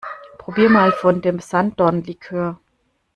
[0.39, 2.59] Probier mal von dem Sanddornlikör!